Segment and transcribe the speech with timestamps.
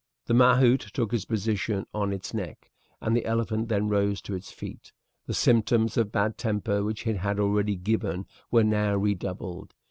[0.25, 4.51] The mahout took his position on its neck, and the elephant then rose to its
[4.51, 4.93] feet.
[5.27, 9.75] The symptoms of bad temper which it had already given were now redoubled.